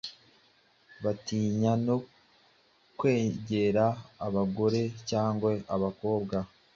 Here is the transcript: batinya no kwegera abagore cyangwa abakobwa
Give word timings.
batinya 1.03 1.73
no 1.85 1.97
kwegera 2.97 3.85
abagore 4.25 4.81
cyangwa 5.09 5.49
abakobwa 5.75 6.35